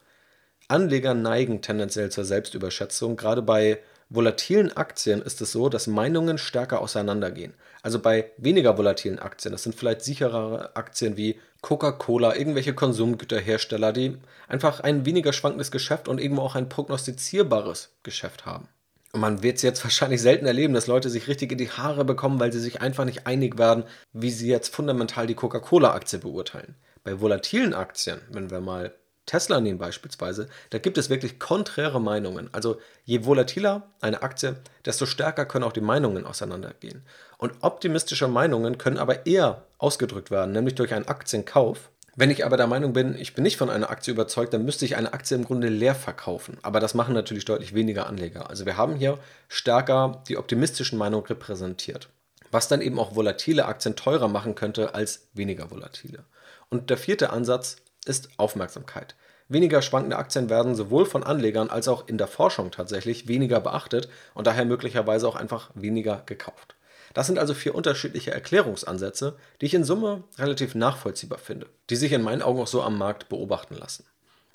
Anleger 0.67 1.13
neigen 1.13 1.61
tendenziell 1.61 2.09
zur 2.09 2.25
Selbstüberschätzung. 2.25 3.15
Gerade 3.15 3.41
bei 3.41 3.79
volatilen 4.09 4.75
Aktien 4.75 5.21
ist 5.21 5.41
es 5.41 5.51
so, 5.51 5.69
dass 5.69 5.87
Meinungen 5.87 6.37
stärker 6.37 6.81
auseinandergehen. 6.81 7.53
Also 7.81 7.99
bei 7.99 8.31
weniger 8.37 8.77
volatilen 8.77 9.19
Aktien, 9.19 9.51
das 9.51 9.63
sind 9.63 9.75
vielleicht 9.75 10.01
sicherere 10.01 10.75
Aktien 10.75 11.17
wie 11.17 11.39
Coca-Cola, 11.61 12.35
irgendwelche 12.35 12.73
Konsumgüterhersteller, 12.73 13.91
die 13.93 14.17
einfach 14.47 14.79
ein 14.79 15.05
weniger 15.05 15.33
schwankendes 15.33 15.71
Geschäft 15.71 16.07
und 16.07 16.19
irgendwo 16.19 16.41
auch 16.41 16.55
ein 16.55 16.69
prognostizierbares 16.69 17.91
Geschäft 18.03 18.45
haben. 18.45 18.67
Man 19.15 19.43
wird 19.43 19.57
es 19.57 19.61
jetzt 19.61 19.83
wahrscheinlich 19.83 20.21
selten 20.21 20.47
erleben, 20.47 20.73
dass 20.73 20.87
Leute 20.87 21.11
sich 21.11 21.27
richtig 21.27 21.51
in 21.51 21.59
die 21.59 21.69
Haare 21.69 22.03
bekommen, 22.03 22.39
weil 22.39 22.51
sie 22.51 22.59
sich 22.59 22.81
einfach 22.81 23.05
nicht 23.05 23.27
einig 23.27 23.59
werden, 23.59 23.83
wie 24.11 24.31
sie 24.31 24.47
jetzt 24.47 24.73
fundamental 24.73 25.27
die 25.27 25.35
Coca-Cola-Aktie 25.35 26.17
beurteilen. 26.17 26.75
Bei 27.03 27.21
volatilen 27.21 27.75
Aktien, 27.75 28.21
wenn 28.31 28.49
wir 28.49 28.59
mal 28.59 28.95
Tesla 29.27 29.61
nehmen 29.61 29.77
beispielsweise, 29.77 30.49
da 30.71 30.79
gibt 30.79 30.97
es 30.97 31.11
wirklich 31.11 31.39
konträre 31.39 32.01
Meinungen. 32.01 32.49
Also 32.53 32.79
je 33.05 33.23
volatiler 33.23 33.83
eine 34.01 34.21
Aktie, 34.21 34.57
desto 34.83 35.05
stärker 35.05 35.45
können 35.45 35.63
auch 35.63 35.73
die 35.73 35.81
Meinungen 35.81 36.25
auseinandergehen. 36.25 37.05
Und 37.37 37.53
optimistische 37.61 38.27
Meinungen 38.27 38.77
können 38.77 38.97
aber 38.97 39.25
eher 39.25 39.63
ausgedrückt 39.77 40.31
werden, 40.31 40.53
nämlich 40.53 40.75
durch 40.75 40.93
einen 40.93 41.07
Aktienkauf 41.07 41.91
wenn 42.15 42.29
ich 42.29 42.45
aber 42.45 42.57
der 42.57 42.67
Meinung 42.67 42.93
bin, 42.93 43.15
ich 43.15 43.33
bin 43.33 43.43
nicht 43.43 43.57
von 43.57 43.69
einer 43.69 43.89
Aktie 43.89 44.13
überzeugt, 44.13 44.53
dann 44.53 44.65
müsste 44.65 44.85
ich 44.85 44.95
eine 44.95 45.13
Aktie 45.13 45.35
im 45.35 45.45
Grunde 45.45 45.69
leer 45.69 45.95
verkaufen. 45.95 46.57
Aber 46.61 46.79
das 46.79 46.93
machen 46.93 47.15
natürlich 47.15 47.45
deutlich 47.45 47.73
weniger 47.73 48.05
Anleger. 48.05 48.49
Also 48.49 48.65
wir 48.65 48.77
haben 48.77 48.95
hier 48.95 49.17
stärker 49.47 50.21
die 50.27 50.37
optimistischen 50.37 50.97
Meinungen 50.99 51.25
repräsentiert. 51.25 52.09
was 52.53 52.67
dann 52.67 52.81
eben 52.81 52.99
auch 52.99 53.15
volatile 53.15 53.65
Aktien 53.65 53.95
teurer 53.95 54.27
machen 54.27 54.53
könnte 54.53 54.93
als 54.93 55.27
weniger 55.33 55.71
volatile. 55.71 56.23
Und 56.69 56.91
der 56.91 56.97
vierte 56.97 57.31
Ansatz 57.31 57.77
ist 58.05 58.29
Aufmerksamkeit. 58.37 59.15
Weniger 59.49 59.81
schwankende 59.81 60.17
Aktien 60.17 60.49
werden 60.49 60.75
sowohl 60.75 61.05
von 61.05 61.23
Anlegern 61.23 61.69
als 61.69 61.87
auch 61.87 62.07
in 62.07 62.17
der 62.17 62.27
Forschung 62.27 62.71
tatsächlich 62.71 63.27
weniger 63.27 63.59
beachtet 63.59 64.07
und 64.35 64.47
daher 64.47 64.65
möglicherweise 64.65 65.27
auch 65.27 65.35
einfach 65.35 65.71
weniger 65.73 66.21
gekauft. 66.25 66.75
Das 67.13 67.27
sind 67.27 67.37
also 67.37 67.53
vier 67.53 67.75
unterschiedliche 67.75 68.31
Erklärungsansätze, 68.31 69.37
die 69.61 69.67
ich 69.67 69.73
in 69.73 69.83
Summe 69.83 70.23
relativ 70.37 70.75
nachvollziehbar 70.75 71.39
finde, 71.39 71.67
die 71.89 71.95
sich 71.95 72.11
in 72.11 72.23
meinen 72.23 72.41
Augen 72.41 72.59
auch 72.59 72.67
so 72.67 72.81
am 72.81 72.97
Markt 72.97 73.29
beobachten 73.29 73.75
lassen. 73.75 74.05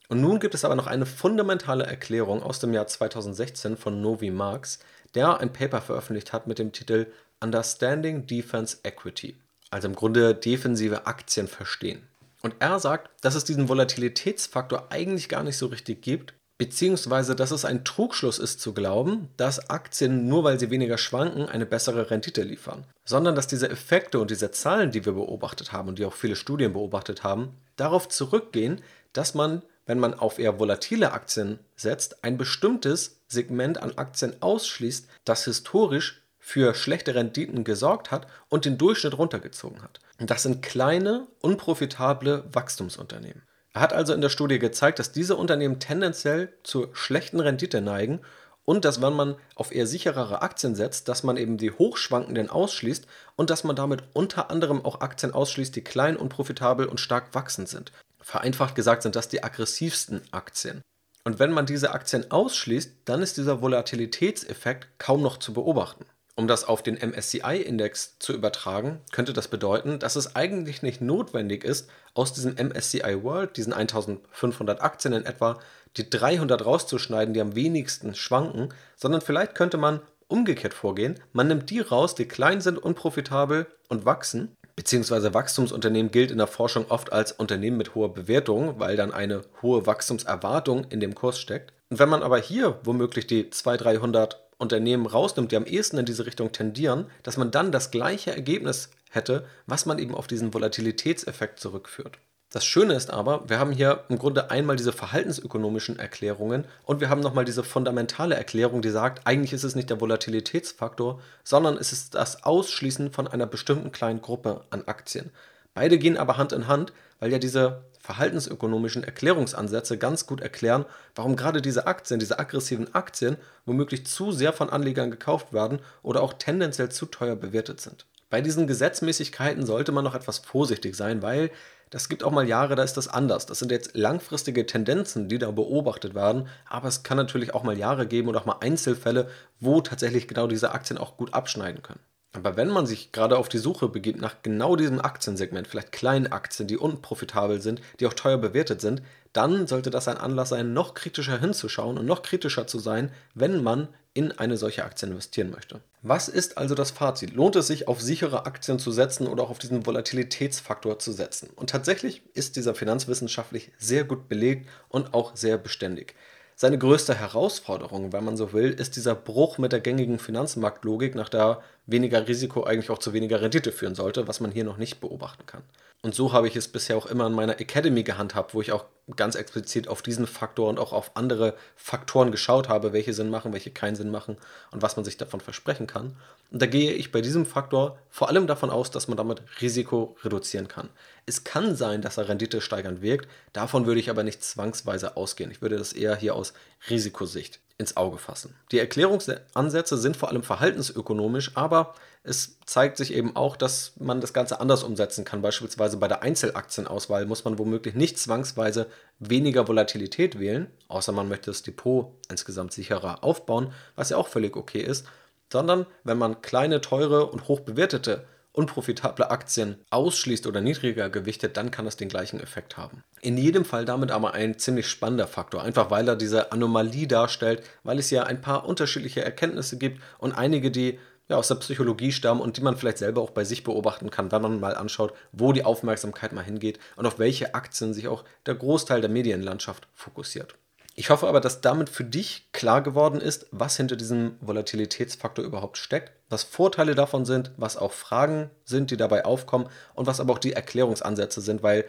Und 0.09 0.21
nun 0.21 0.41
gibt 0.41 0.55
es 0.55 0.65
aber 0.65 0.75
noch 0.75 0.87
eine 0.87 1.07
fundamentale 1.07 1.85
Erklärung 1.85 2.43
aus 2.43 2.59
dem 2.61 2.73
Jahr 2.73 2.87
2016 2.87 3.77
von 3.77 4.01
Novi 4.01 4.31
Marx, 4.31 4.79
der 5.15 5.39
ein 5.39 5.53
Paper 5.53 5.81
veröffentlicht 5.81 6.33
hat 6.33 6.47
mit 6.47 6.59
dem 6.59 6.73
Titel 6.73 7.07
Understanding 7.41 8.27
Defense 8.27 8.79
Equity, 8.83 9.37
also 9.71 9.87
im 9.87 9.95
Grunde 9.95 10.35
defensive 10.35 11.07
Aktien 11.07 11.47
verstehen. 11.47 12.03
Und 12.43 12.55
er 12.59 12.79
sagt, 12.81 13.11
dass 13.23 13.35
es 13.35 13.45
diesen 13.45 13.69
Volatilitätsfaktor 13.69 14.87
eigentlich 14.91 15.29
gar 15.29 15.43
nicht 15.43 15.59
so 15.59 15.67
richtig 15.67 16.03
gibt, 16.03 16.35
beziehungsweise 16.59 17.37
dass 17.37 17.53
es 17.53 17.65
ein 17.65 17.85
Trugschluss 17.85 18.39
ist 18.39 18.61
zu 18.61 18.75
glauben, 18.75 19.29
dass 19.37 19.71
Aktien 19.71 20.29
nur 20.29 20.45
weil 20.45 20.59
sie 20.59 20.71
weniger 20.71 20.99
schwanken 20.99 21.49
eine 21.49 21.67
bessere 21.67 22.11
Rendite 22.11 22.43
liefern, 22.43 22.85
sondern 23.05 23.37
dass 23.37 23.47
diese 23.47 23.71
Effekte 23.71 24.19
und 24.19 24.31
diese 24.31 24.51
Zahlen, 24.51 24.91
die 24.91 25.07
wir 25.07 25.13
beobachtet 25.13 25.73
haben 25.73 25.89
und 25.89 25.99
die 25.99 26.05
auch 26.05 26.13
viele 26.13 26.37
Studien 26.37 26.73
beobachtet 26.73 27.23
haben, 27.23 27.57
darauf 27.77 28.09
zurückgehen, 28.09 28.83
dass 29.13 29.35
man, 29.35 29.63
wenn 29.87 30.01
man 30.01 30.15
auf 30.15 30.39
eher 30.39 30.59
volatile 30.59 31.13
Aktien 31.13 31.61
setzt, 31.77 32.25
ein 32.25 32.37
bestimmtes 32.37 33.21
Segment 33.29 33.81
an 33.81 33.97
Aktien 33.97 34.35
ausschließt, 34.41 35.09
das 35.25 35.45
historisch 35.45 36.23
für 36.39 36.75
schlechte 36.75 37.15
Renditen 37.15 37.63
gesorgt 37.63 38.11
hat 38.11 38.27
und 38.49 38.65
den 38.65 38.79
Durchschnitt 38.79 39.17
runtergezogen 39.17 39.83
hat. 39.83 40.01
Das 40.19 40.43
sind 40.43 40.63
kleine, 40.63 41.29
unprofitable 41.41 42.45
Wachstumsunternehmen. 42.53 43.43
Er 43.79 43.83
hat 43.83 43.93
also 43.93 44.13
in 44.13 44.21
der 44.21 44.29
Studie 44.29 44.59
gezeigt, 44.59 44.99
dass 44.99 45.13
diese 45.13 45.37
Unternehmen 45.37 45.79
tendenziell 45.79 46.53
zur 46.65 46.89
schlechten 46.97 47.39
Rendite 47.39 47.81
neigen 47.81 48.23
und 48.65 48.85
dass 48.85 49.01
wenn 49.01 49.13
man 49.13 49.37
auf 49.55 49.73
eher 49.73 49.87
sicherere 49.87 50.43
Aktien 50.43 50.75
setzt, 50.75 51.07
dass 51.07 51.23
man 51.23 51.37
eben 51.37 51.59
die 51.59 51.71
hochschwankenden 51.71 52.51
ausschließt 52.51 53.07
und 53.37 53.51
dass 53.51 53.63
man 53.63 53.77
damit 53.77 54.03
unter 54.15 54.51
anderem 54.51 54.85
auch 54.85 55.01
Aktien 55.01 55.33
ausschließt, 55.33 55.77
die 55.77 55.85
klein, 55.85 56.17
unprofitabel 56.17 56.87
und 56.87 56.99
stark 56.99 57.37
wachsend 57.37 57.69
sind. 57.69 57.93
Vereinfacht 58.21 58.75
gesagt 58.75 59.05
sind 59.05 59.15
das 59.15 59.29
die 59.29 59.45
aggressivsten 59.45 60.23
Aktien. 60.33 60.83
Und 61.23 61.39
wenn 61.39 61.53
man 61.53 61.65
diese 61.65 61.93
Aktien 61.93 62.29
ausschließt, 62.33 63.03
dann 63.05 63.23
ist 63.23 63.37
dieser 63.37 63.63
Volatilitätseffekt 63.63 64.89
kaum 64.99 65.23
noch 65.23 65.37
zu 65.37 65.53
beobachten. 65.53 66.05
Um 66.39 66.47
das 66.47 66.63
auf 66.63 66.85
den 66.85 66.95
MSCI-Index 66.95 68.21
zu 68.21 68.33
übertragen, 68.33 69.01
könnte 69.11 69.33
das 69.33 69.49
bedeuten, 69.49 69.99
dass 69.99 70.15
es 70.15 70.37
eigentlich 70.37 70.83
nicht 70.85 71.01
notwendig 71.01 71.65
ist, 71.65 71.91
aus 72.15 72.33
diesem 72.33 72.55
MSCI 72.55 73.25
World, 73.25 73.57
diesen 73.57 73.73
1500 73.73 74.81
Aktien 74.81 75.15
in 75.15 75.27
etwa, 75.27 75.59
die 75.97 76.09
300 76.09 76.65
rauszuschneiden, 76.65 77.35
die 77.35 77.41
am 77.41 77.57
wenigsten 77.57 78.15
schwanken, 78.15 78.69
sondern 78.95 79.21
vielleicht 79.21 79.57
könnte 79.57 79.79
man 79.79 79.99
umgekehrt 80.29 80.75
vorgehen. 80.75 81.19
Man 81.33 81.49
nimmt 81.49 81.71
die 81.71 81.81
raus, 81.81 82.15
die 82.15 82.29
klein 82.29 82.61
sind, 82.61 82.79
unprofitabel 82.79 83.67
und 83.89 84.05
wachsen. 84.05 84.55
Beziehungsweise 84.77 85.35
Wachstumsunternehmen 85.35 86.13
gilt 86.13 86.31
in 86.31 86.39
der 86.39 86.47
Forschung 86.47 86.87
oft 86.89 87.13
als 87.13 87.33
Unternehmen 87.33 87.79
mit 87.79 87.97
hoher 87.97 88.15
Bewertung, 88.15 88.79
weil 88.79 88.95
dann 88.97 89.13
eine 89.13 89.43
hohe 89.61 89.87
Wachstumserwartung 89.87 90.85
in 90.85 91.01
dem 91.01 91.17
Kurs 91.17 91.41
steckt. 91.41 91.73
Und 91.91 91.99
wenn 91.99 92.09
man 92.09 92.23
aber 92.23 92.39
hier 92.39 92.79
womöglich 92.85 93.27
die 93.27 93.51
200, 93.51 93.85
300 93.85 94.48
Unternehmen 94.59 95.07
rausnimmt, 95.07 95.53
die 95.53 95.57
am 95.57 95.65
ehesten 95.65 95.99
in 95.99 96.05
diese 96.05 96.27
Richtung 96.27 96.53
tendieren, 96.53 97.07
dass 97.23 97.37
man 97.37 97.51
dann 97.51 97.73
das 97.73 97.91
gleiche 97.91 98.35
Ergebnis 98.35 98.91
hätte, 99.11 99.47
was 99.67 99.87
man 99.87 99.99
eben 99.99 100.15
auf 100.15 100.27
diesen 100.27 100.53
Volatilitätseffekt 100.53 101.61
zurückführt. 101.61 102.19
Das 102.51 102.65
Schöne 102.65 102.95
ist 102.95 103.11
aber, 103.11 103.47
wir 103.49 103.59
haben 103.59 103.73
hier 103.73 104.05
im 104.09 104.19
Grunde 104.19 104.51
einmal 104.51 104.77
diese 104.77 104.93
verhaltensökonomischen 104.93 105.99
Erklärungen 105.99 106.65
und 106.85 107.01
wir 107.01 107.11
haben 107.11 107.21
nochmal 107.21 107.45
diese 107.45 107.63
fundamentale 107.63 108.37
Erklärung, 108.37 108.81
die 108.81 108.89
sagt, 108.89 109.27
eigentlich 109.27 109.53
ist 109.53 109.65
es 109.65 109.75
nicht 109.75 109.91
der 109.91 110.01
Volatilitätsfaktor, 110.01 111.21
sondern 111.45 111.77
es 111.77 111.93
ist 111.93 112.15
das 112.15 112.45
Ausschließen 112.45 113.13
von 113.13 113.29
einer 113.29 113.47
bestimmten 113.47 113.93
kleinen 113.93 114.23
Gruppe 114.23 114.63
an 114.71 114.85
Aktien. 114.87 115.31
Beide 115.79 115.97
gehen 115.97 116.17
aber 116.17 116.37
Hand 116.37 116.53
in 116.53 116.67
Hand, 116.67 116.93
weil 117.21 117.31
ja 117.31 117.39
diese 117.39 117.85
verhaltensökonomischen 118.01 119.05
Erklärungsansätze 119.05 119.97
ganz 119.97 120.27
gut 120.27 120.41
erklären, 120.41 120.85
warum 121.15 121.37
gerade 121.37 121.63
diese 121.63 121.87
Aktien, 121.87 122.19
diese 122.19 122.41
aggressiven 122.41 122.93
Aktien, 122.97 123.37
womöglich 123.65 124.05
zu 124.05 124.33
sehr 124.33 124.53
von 124.53 124.71
Anlegern 124.71 125.13
gekauft 125.13 125.53
werden 125.53 125.79
oder 126.03 126.21
auch 126.25 126.33
tendenziell 126.33 126.89
zu 126.89 127.07
teuer 127.07 127.37
bewertet 127.37 127.81
sind. 127.81 128.07
Bei 128.29 128.41
diesen 128.41 128.67
Gesetzmäßigkeiten 128.67 129.65
sollte 129.65 129.93
man 129.93 130.03
noch 130.03 130.17
etwas 130.17 130.39
vorsichtig 130.39 130.97
sein, 130.97 131.23
weil 131.23 131.49
das 131.91 132.09
gibt 132.09 132.25
auch 132.25 132.33
mal 132.33 132.49
Jahre, 132.49 132.75
da 132.75 132.83
ist 132.83 132.97
das 132.97 133.07
anders. 133.07 133.47
Das 133.47 133.61
sind 133.61 133.71
jetzt 133.71 133.97
langfristige 133.97 134.67
Tendenzen, 134.67 135.29
die 135.29 135.39
da 135.39 135.53
beobachtet 135.53 136.17
werden, 136.17 136.49
aber 136.69 136.89
es 136.89 137.05
kann 137.05 137.17
natürlich 137.17 137.55
auch 137.55 137.63
mal 137.63 137.79
Jahre 137.79 138.09
geben 138.09 138.27
oder 138.27 138.41
auch 138.41 138.47
mal 138.47 138.59
Einzelfälle, 138.59 139.31
wo 139.61 139.81
tatsächlich 139.81 140.27
genau 140.27 140.49
diese 140.49 140.73
Aktien 140.73 140.99
auch 140.99 141.17
gut 141.17 141.35
abschneiden 141.35 141.83
können. 141.83 142.01
Aber 142.33 142.57
wenn 142.57 142.69
man 142.69 142.87
sich 142.87 143.11
gerade 143.11 143.39
auf 143.39 143.49
die 143.49 143.59
Suche 143.59 143.89
begibt 143.89 144.21
nach 144.21 144.43
genau 144.43 144.77
diesem 144.77 145.01
Aktiensegment, 145.01 145.67
vielleicht 145.67 145.93
kleinen 145.93 146.27
Aktien, 146.31 146.69
die 146.69 146.77
unprofitabel 146.77 147.61
sind, 147.63 147.81
die 148.01 148.07
auch 148.07 148.13
teuer 148.13 148.37
bewertet 148.37 148.81
sind, 148.81 149.03
dann 149.33 149.67
sollte 149.67 149.91
das 149.91 150.09
ein 150.09 150.19
Anlass 150.19 150.51
sein, 150.51 150.73
noch 150.73 150.95
kritischer 150.95 151.41
hinzuschauen 151.41 151.97
und 151.97 152.07
noch 152.07 152.23
kritischer 152.23 152.67
zu 152.67 152.79
sein, 152.79 153.11
wenn 153.35 153.63
man 153.63 153.89
in 154.13 154.33
eine 154.33 154.57
solche 154.57 154.85
Aktie 154.85 155.09
investieren 155.09 155.51
möchte. 155.51 155.81
Was 156.03 156.29
ist 156.29 156.59
also 156.59 156.75
das 156.75 156.91
Fazit? 156.91 157.35
Lohnt 157.35 157.57
es 157.57 157.67
sich, 157.69 157.89
auf 157.89 158.01
sichere 158.01 158.47
Aktien 158.47 158.79
zu 158.79 158.91
setzen 158.91 159.27
oder 159.27 159.45
auch 159.45 159.51
auf 159.51 159.59
diesen 159.59 159.87
Volatilitätsfaktor 159.87 160.99
zu 160.99 161.13
setzen? 161.13 161.51
Und 161.57 161.71
tatsächlich 161.71 162.23
ist 162.35 162.57
dieser 162.57 162.75
finanzwissenschaftlich 162.75 163.71
sehr 163.79 164.05
gut 164.05 164.29
belegt 164.29 164.69
und 164.89 165.15
auch 165.15 165.37
sehr 165.37 165.57
beständig. 165.57 166.15
Seine 166.57 166.79
größte 166.79 167.15
Herausforderung, 167.15 168.13
wenn 168.13 168.25
man 168.25 168.37
so 168.37 168.53
will, 168.53 168.71
ist 168.71 168.97
dieser 168.97 169.15
Bruch 169.15 169.59
mit 169.59 169.71
der 169.71 169.79
gängigen 169.79 170.19
Finanzmarktlogik, 170.19 171.15
nach 171.15 171.29
der 171.29 171.63
weniger 171.89 172.29
Risiko 172.29 172.65
eigentlich 172.65 172.91
auch 172.91 172.99
zu 172.99 173.13
weniger 173.13 173.41
Rendite 173.41 173.73
führen 173.73 173.95
sollte, 173.95 174.29
was 174.29 174.41
man 174.41 174.53
hier 174.53 174.65
noch 174.65 174.77
nicht 174.77 175.01
beobachten 175.01 175.47
kann. 175.47 175.63
Und 176.01 176.15
so 176.15 176.33
habe 176.33 176.47
ich 176.47 176.55
es 176.55 176.69
bisher 176.69 176.97
auch 176.97 177.07
immer 177.07 177.27
in 177.27 177.33
meiner 177.33 177.59
Academy 177.59 178.05
gehandhabt, 178.05 178.55
wo 178.55 178.61
ich 178.61 178.71
auch 178.71 178.85
ganz 179.17 179.35
explizit 179.35 179.89
auf 179.89 180.01
diesen 180.01 180.29
Faktor 180.29 180.69
und 180.69 180.79
auch 180.79 180.93
auf 180.93 181.17
andere 181.17 181.55
Faktoren 181.75 182.31
geschaut 182.31 182.69
habe, 182.69 182.93
welche 182.93 183.15
Sinn 183.15 183.31
machen, 183.31 183.53
welche 183.53 183.73
keinen 183.73 183.97
Sinn 183.97 184.11
machen 184.11 184.37
und 184.71 184.81
was 184.81 184.95
man 184.95 185.05
sich 185.05 185.17
davon 185.17 185.41
versprechen 185.41 185.89
kann. 185.89 186.15
Und 186.53 186.63
da 186.63 186.67
gehe 186.67 186.93
ich 186.93 187.11
bei 187.11 187.21
diesem 187.21 187.47
Faktor 187.47 187.99
vor 188.11 188.29
allem 188.29 188.47
davon 188.47 188.71
aus, 188.71 188.93
dass 188.93 189.09
man 189.09 189.17
damit 189.17 189.43
Risiko 189.61 190.17
reduzieren 190.23 190.69
kann. 190.69 190.89
Es 191.27 191.43
kann 191.43 191.75
sein, 191.75 192.01
dass 192.01 192.17
er 192.17 192.29
Rendite 192.29 192.61
steigernd 192.61 193.03
wirkt, 193.03 193.29
davon 193.53 193.87
würde 193.87 193.99
ich 193.99 194.11
aber 194.11 194.23
nicht 194.23 194.45
zwangsweise 194.45 195.17
ausgehen. 195.17 195.51
Ich 195.51 195.63
würde 195.63 195.79
das 195.79 195.95
eher 195.95 196.15
hier 196.15 196.37
aus 196.37 196.53
Risikosicht 196.89 197.61
ins 197.79 197.97
Auge 197.97 198.19
fassen. 198.19 198.55
Die 198.73 198.79
Erklärungsansätze 198.81 199.97
sind 199.97 200.17
vor 200.17 200.29
allem 200.29 200.43
verhaltensökonomisch, 200.43 201.53
aber 201.55 201.95
es 202.25 202.59
zeigt 202.67 202.97
sich 202.97 203.15
eben 203.15 203.37
auch, 203.37 203.57
dass 203.57 203.93
man 203.99 204.21
das 204.21 204.33
Ganze 204.33 204.61
anders 204.61 204.83
umsetzen 204.83 205.25
kann. 205.25 205.43
Beispielsweise 205.43 205.97
bei 205.97 206.09
der 206.09 206.23
Einzelaktienauswahl 206.23 207.25
muss 207.27 207.45
man 207.45 207.59
womöglich 207.59 207.95
nicht 207.95 208.19
zwangsweise 208.19 208.89
weniger 209.21 209.69
Volatilität 209.69 210.41
wählen, 210.41 210.67
außer 210.89 211.13
man 211.13 211.29
möchte 211.29 211.53
das 211.53 211.63
Depot 211.63 212.13
insgesamt 212.29 212.73
sicherer 212.73 213.23
aufbauen, 213.23 213.73
was 213.95 214.11
ja 214.11 214.17
auch 214.17 214.29
völlig 214.29 214.57
okay 214.57 214.81
ist, 214.81 215.07
sondern 215.53 215.87
wenn 216.03 216.19
man 216.19 216.43
kleine, 216.43 216.81
teure 216.81 217.27
und 217.27 217.47
hoch 217.47 217.61
bewertete 217.61 218.27
unprofitable 218.59 219.31
Aktien 219.31 219.77
ausschließt 219.91 220.47
oder 220.49 220.61
niedriger 220.61 221.11
gewichtet, 221.11 221.57
dann 221.57 221.71
kann 221.71 221.85
das 221.85 221.97
den 221.97 222.09
gleichen 222.09 222.41
Effekt 222.41 222.77
haben. 222.77 223.05
In 223.21 223.39
jedem 223.39 223.65
Fall 223.65 223.85
damit 223.85 224.11
aber 224.11 224.35
ein 224.35 224.59
ziemlich 224.59 224.89
spannender 224.89 225.29
Faktor, 225.29 225.63
einfach 225.63 225.91
weil 225.91 226.09
er 226.09 226.17
diese 226.17 226.51
Anomalie 226.51 227.07
darstellt, 227.07 227.63
weil 227.85 228.01
es 228.01 228.11
ja 228.11 228.25
ein 228.25 228.41
paar 228.41 228.67
unterschiedliche 228.67 229.25
Erkenntnisse 229.25 229.79
gibt 229.79 230.03
und 230.19 230.33
einige, 230.33 230.73
die 230.73 230.99
ja, 231.29 231.37
aus 231.37 231.49
der 231.49 231.57
Psychologie 231.57 232.11
stammen 232.11 232.41
und 232.41 232.57
die 232.57 232.63
man 232.63 232.77
vielleicht 232.77 232.99
selber 232.99 233.21
auch 233.21 233.31
bei 233.31 233.45
sich 233.45 233.63
beobachten 233.63 234.11
kann, 234.11 234.33
wenn 234.33 234.43
man 234.43 234.61
mal 234.61 234.75
anschaut, 234.75 235.13
wo 235.31 235.53
die 235.53 235.65
Aufmerksamkeit 235.65 236.33
mal 236.33 236.45
hingeht 236.45 236.81
und 236.97 237.07
auf 237.07 237.19
welche 237.19 237.55
Aktien 237.55 237.95
sich 237.95 238.09
auch 238.09 238.25
der 238.47 238.57
Großteil 238.57 239.01
der 239.01 239.11
Medienlandschaft 239.11 239.87
fokussiert. 239.95 240.57
Ich 240.97 241.11
hoffe 241.11 241.29
aber, 241.29 241.41
dass 241.41 241.61
damit 241.61 241.91
für 241.91 242.03
dich 242.03 242.49
klar 242.53 242.83
geworden 242.83 243.21
ist, 243.21 243.47
was 243.53 243.77
hinter 243.77 243.95
diesem 243.95 244.37
Volatilitätsfaktor 244.41 245.45
überhaupt 245.45 245.79
steckt, 245.79 246.13
was 246.31 246.43
Vorteile 246.43 246.95
davon 246.95 247.25
sind, 247.25 247.51
was 247.57 247.77
auch 247.77 247.93
Fragen 247.93 248.51
sind, 248.65 248.91
die 248.91 248.97
dabei 248.97 249.25
aufkommen 249.25 249.69
und 249.95 250.07
was 250.07 250.21
aber 250.21 250.35
auch 250.35 250.39
die 250.39 250.53
Erklärungsansätze 250.53 251.41
sind, 251.41 251.63
weil 251.63 251.85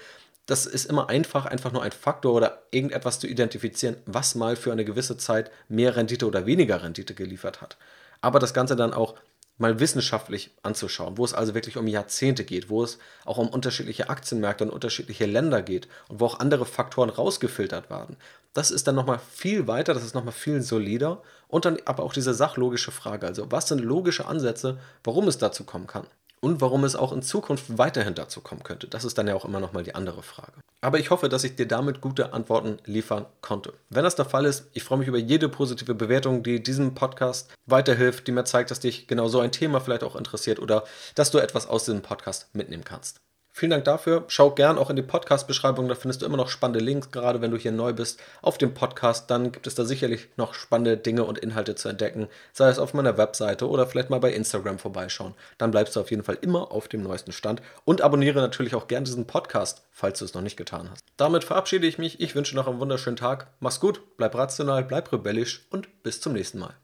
das 0.46 0.66
ist 0.66 0.86
immer 0.86 1.10
einfach, 1.10 1.46
einfach 1.46 1.72
nur 1.72 1.84
ein 1.84 1.92
Faktor 1.92 2.34
oder 2.34 2.64
irgendetwas 2.72 3.20
zu 3.20 3.28
identifizieren, 3.28 3.98
was 4.06 4.34
mal 4.34 4.56
für 4.56 4.72
eine 4.72 4.86
gewisse 4.86 5.18
Zeit 5.18 5.52
mehr 5.68 5.96
Rendite 5.96 6.26
oder 6.26 6.46
weniger 6.46 6.82
Rendite 6.82 7.14
geliefert 7.14 7.62
hat. 7.62 7.78
Aber 8.22 8.40
das 8.40 8.54
Ganze 8.54 8.76
dann 8.76 8.94
auch 8.94 9.16
mal 9.60 9.80
wissenschaftlich 9.80 10.52
anzuschauen, 10.64 11.18
wo 11.18 11.26
es 11.26 11.34
also 11.34 11.54
wirklich 11.54 11.78
um 11.78 11.86
Jahrzehnte 11.86 12.44
geht, 12.44 12.70
wo 12.70 12.84
es 12.84 12.98
auch 13.26 13.38
um 13.38 13.50
unterschiedliche 13.50 14.10
Aktienmärkte 14.10 14.64
und 14.64 14.72
unterschiedliche 14.72 15.26
Länder 15.26 15.62
geht 15.62 15.88
und 16.08 16.20
wo 16.20 16.26
auch 16.26 16.40
andere 16.40 16.66
Faktoren 16.66 17.10
rausgefiltert 17.10 17.90
werden. 17.90 18.18
Das 18.54 18.72
ist 18.72 18.88
dann 18.88 18.96
nochmal 18.96 19.20
viel 19.20 19.68
weiter, 19.68 19.94
das 19.94 20.04
ist 20.04 20.16
nochmal 20.16 20.34
viel 20.34 20.62
solider. 20.62 21.22
Und 21.48 21.66
dann 21.66 21.78
aber 21.86 22.04
auch 22.04 22.14
diese 22.14 22.34
sachlogische 22.34 22.92
Frage. 22.92 23.28
Also, 23.28 23.52
was 23.52 23.68
sind 23.68 23.80
logische 23.80 24.26
Ansätze, 24.28 24.80
warum 25.04 25.28
es 25.28 25.38
dazu 25.38 25.64
kommen 25.64 25.88
kann? 25.88 26.08
Und 26.42 26.62
warum 26.62 26.84
es 26.84 26.96
auch 26.96 27.12
in 27.12 27.22
Zukunft 27.22 27.78
weiterhin 27.78 28.16
dazu 28.16 28.42
kommen 28.42 28.64
könnte. 28.64 28.88
Das 28.88 29.04
ist 29.04 29.18
dann 29.18 29.28
ja 29.28 29.36
auch 29.36 29.46
immer 29.46 29.60
nochmal 29.60 29.84
die 29.84 29.96
andere 29.96 30.24
Frage. 30.24 30.54
Aber 30.82 31.00
ich 31.00 31.10
hoffe, 31.10 31.28
dass 31.28 31.44
ich 31.44 31.56
dir 31.56 31.68
damit 31.68 32.00
gute 32.00 32.32
Antworten 32.32 32.78
liefern 32.86 33.26
konnte. 33.42 33.74
Wenn 33.90 34.04
das 34.04 34.16
der 34.16 34.26
Fall 34.26 34.46
ist, 34.46 34.68
ich 34.74 34.84
freue 34.84 35.00
mich 35.00 35.08
über 35.10 35.18
jede 35.18 35.50
positive 35.50 35.94
Bewertung, 35.94 36.42
die 36.42 36.64
diesem 36.64 36.96
Podcast 36.96 37.52
weiterhilft, 37.66 38.28
die 38.28 38.32
mir 38.32 38.46
zeigt, 38.46 38.72
dass 38.72 38.80
dich 38.80 39.08
genau 39.08 39.28
so 39.28 39.42
ein 39.42 39.52
Thema 39.52 39.82
vielleicht 39.82 40.04
auch 40.04 40.16
interessiert 40.16 40.60
oder 40.60 40.86
dass 41.16 41.32
du 41.32 41.40
etwas 41.40 41.68
aus 41.68 41.84
diesem 41.84 42.02
Podcast 42.02 42.56
mitnehmen 42.56 42.86
kannst. 42.86 43.20
Vielen 43.60 43.72
Dank 43.72 43.84
dafür. 43.84 44.24
Schau 44.30 44.52
gern 44.52 44.78
auch 44.78 44.90
in 44.90 44.96
die 44.96 45.02
Podcast-Beschreibung, 45.02 45.90
da 45.90 45.96
findest 45.96 46.22
du 46.22 46.26
immer 46.26 46.38
noch 46.38 46.48
spannende 46.48 46.80
Links, 46.80 47.12
gerade 47.12 47.42
wenn 47.42 47.52
du 47.52 47.58
hier 47.58 47.74
neu 47.74 47.92
bist 47.92 48.22
auf 48.42 48.58
dem 48.58 48.74
Podcast. 48.74 49.30
Dann 49.30 49.52
gibt 49.52 49.68
es 49.68 49.76
da 49.76 49.84
sicherlich 49.84 50.30
noch 50.38 50.54
spannende 50.54 50.96
Dinge 50.96 51.26
und 51.26 51.38
Inhalte 51.38 51.76
zu 51.76 51.90
entdecken, 51.90 52.30
sei 52.54 52.70
es 52.70 52.80
auf 52.80 52.94
meiner 52.94 53.18
Webseite 53.18 53.68
oder 53.68 53.86
vielleicht 53.86 54.10
mal 54.10 54.22
bei 54.22 54.32
Instagram 54.32 54.80
vorbeischauen. 54.80 55.34
Dann 55.58 55.72
bleibst 55.72 55.98
du 55.98 56.00
auf 56.00 56.10
jeden 56.10 56.24
Fall 56.24 56.38
immer 56.40 56.72
auf 56.72 56.88
dem 56.88 57.04
neuesten 57.04 57.34
Stand 57.34 57.62
und 57.84 58.00
abonniere 58.02 58.40
natürlich 58.40 58.76
auch 58.76 58.88
gern 58.88 59.04
diesen 59.04 59.28
Podcast, 59.28 59.84
falls 59.92 60.20
du 60.20 60.24
es 60.24 60.34
noch 60.34 60.42
nicht 60.42 60.56
getan 60.56 60.90
hast. 60.90 61.04
Damit 61.18 61.44
verabschiede 61.44 61.86
ich 61.86 61.98
mich. 61.98 62.22
Ich 62.22 62.36
wünsche 62.36 62.56
noch 62.56 62.70
einen 62.70 62.80
wunderschönen 62.80 63.18
Tag. 63.18 63.48
Mach's 63.60 63.82
gut, 63.82 64.02
bleib 64.16 64.36
rational, 64.36 64.86
bleib 64.86 65.12
rebellisch 65.12 65.68
und 65.70 66.02
bis 66.02 66.22
zum 66.22 66.32
nächsten 66.32 66.60
Mal. 66.60 66.76